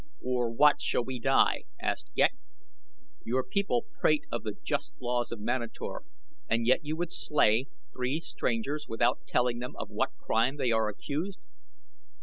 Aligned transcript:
"For 0.19 0.49
what 0.49 0.81
shall 0.81 1.03
we 1.03 1.19
die?" 1.19 1.65
asked 1.79 2.09
Ghek. 2.15 2.31
"Your 3.23 3.43
people 3.43 3.85
prate 3.99 4.23
of 4.31 4.41
the 4.41 4.55
just 4.63 4.95
laws 4.99 5.31
of 5.31 5.39
Manator, 5.39 6.01
and 6.49 6.65
yet 6.65 6.83
you 6.83 6.95
would 6.97 7.11
slay 7.13 7.67
three 7.93 8.19
strangers 8.19 8.87
without 8.87 9.27
telling 9.27 9.59
them 9.59 9.75
of 9.77 9.91
what 9.91 10.17
crime 10.17 10.57
they 10.57 10.71
are 10.71 10.89
accused." 10.89 11.37